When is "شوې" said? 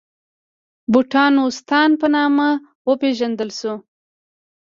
3.59-3.75